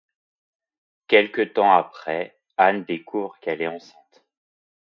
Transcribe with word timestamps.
Quelque 1.05 1.43
temps 1.43 1.73
après, 1.73 2.39
Anne 2.57 2.85
découvre 2.85 3.37
qu'elle 3.39 3.61
est 3.61 3.67
enceinte. 3.67 4.23